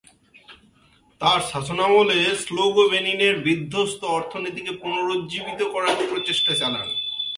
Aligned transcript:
তার 1.21 1.39
শাসনামলে 1.51 2.17
সোগ্লো 2.35 2.83
বেনিনের 2.91 3.35
বিধ্বস্ত 3.39 4.01
অর্থনীতিকে 4.17 4.71
পুনরুজ্জীবিত 4.81 5.61
করার 5.73 5.97
প্রচেষ্টা 6.09 6.53
চালান। 6.55 6.89